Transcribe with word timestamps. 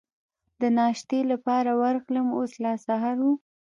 د 0.61 0.63
ناشتې 0.77 1.19
لپاره 1.31 1.71
ورغلم، 1.81 2.27
اوس 2.37 2.51
لا 2.63 2.73
سهار 2.85 3.17
و. 3.23 3.27